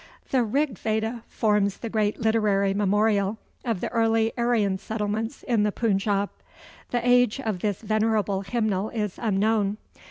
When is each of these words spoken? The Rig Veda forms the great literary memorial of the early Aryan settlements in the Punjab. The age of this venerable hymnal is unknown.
The 0.31 0.43
Rig 0.43 0.79
Veda 0.79 1.21
forms 1.27 1.77
the 1.77 1.87
great 1.89 2.19
literary 2.19 2.73
memorial 2.73 3.37
of 3.63 3.81
the 3.81 3.89
early 3.89 4.33
Aryan 4.35 4.79
settlements 4.79 5.43
in 5.43 5.61
the 5.61 5.71
Punjab. 5.71 6.31
The 6.89 7.07
age 7.07 7.39
of 7.39 7.59
this 7.59 7.83
venerable 7.83 8.41
hymnal 8.41 8.89
is 8.89 9.19
unknown. 9.19 9.77